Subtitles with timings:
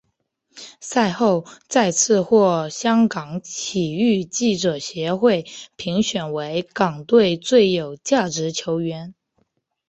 [0.79, 9.13] 赛后再次获香港体育记者协会评选为港队最有价值球员。